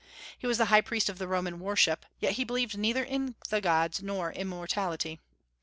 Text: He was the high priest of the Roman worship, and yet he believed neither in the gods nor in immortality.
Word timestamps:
He 0.35 0.47
was 0.47 0.57
the 0.57 0.65
high 0.73 0.81
priest 0.81 1.09
of 1.09 1.19
the 1.19 1.27
Roman 1.27 1.59
worship, 1.59 2.05
and 2.05 2.11
yet 2.17 2.31
he 2.33 2.43
believed 2.43 2.75
neither 2.75 3.03
in 3.03 3.35
the 3.51 3.61
gods 3.61 4.01
nor 4.01 4.31
in 4.31 4.41
immortality. 4.41 5.19